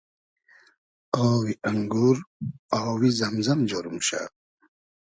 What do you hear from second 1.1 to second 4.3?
آوی انگور آوی زئم زئم جۉر موشۂ